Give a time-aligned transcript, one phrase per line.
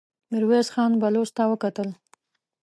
[0.31, 1.89] ميرويس خان بلوڅ ته وکتل.